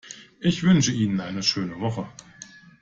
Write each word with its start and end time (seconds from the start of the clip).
Ich 0.39 0.63
wünsche 0.63 0.91
Ihnen 0.91 1.19
eine 1.21 1.43
schöne 1.43 1.79
Woche. 1.79 2.07